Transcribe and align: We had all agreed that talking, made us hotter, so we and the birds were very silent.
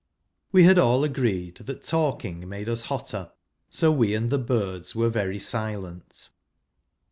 We 0.51 0.63
had 0.63 0.79
all 0.79 1.03
agreed 1.03 1.57
that 1.57 1.83
talking, 1.83 2.49
made 2.49 2.67
us 2.67 2.85
hotter, 2.85 3.31
so 3.69 3.91
we 3.91 4.15
and 4.15 4.31
the 4.31 4.39
birds 4.39 4.95
were 4.95 5.09
very 5.09 5.37
silent. 5.37 6.29